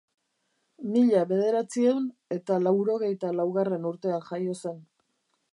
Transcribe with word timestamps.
Mila 0.93 1.19
bederatziehun 1.31 2.09
eta 2.37 2.59
laurogeita 2.65 3.33
laugarren 3.43 3.89
urtean 3.93 4.29
jaio 4.31 4.61
zen. 4.65 4.85